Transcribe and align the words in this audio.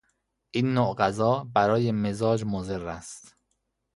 این 0.51 0.73
نوع 0.73 0.95
غذا 0.95 1.43
برای 1.53 1.91
مزاج 1.91 2.43
مضر 2.43 2.87
است. 2.87 3.35